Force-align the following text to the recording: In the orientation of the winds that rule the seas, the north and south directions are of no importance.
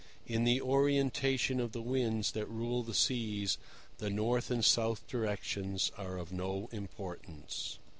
In 0.25 0.45
the 0.45 0.59
orientation 0.59 1.59
of 1.59 1.73
the 1.73 1.81
winds 1.83 2.31
that 2.31 2.47
rule 2.47 2.81
the 2.81 2.91
seas, 2.95 3.59
the 3.99 4.09
north 4.09 4.49
and 4.49 4.65
south 4.65 5.07
directions 5.07 5.91
are 5.95 6.17
of 6.17 6.31
no 6.31 6.69
importance. 6.71 7.77